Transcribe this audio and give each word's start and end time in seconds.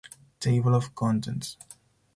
Table 0.39 0.73
of 0.73 0.95
Contents. 0.95 1.57